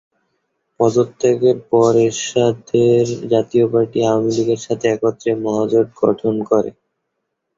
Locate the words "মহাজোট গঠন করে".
5.45-6.69